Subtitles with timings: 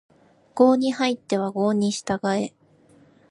[0.55, 2.55] 郷に入っては郷に従え